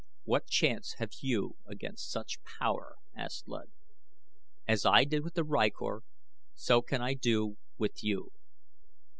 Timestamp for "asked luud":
3.15-3.69